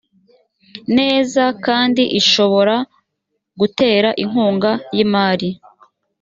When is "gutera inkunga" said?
3.59-4.71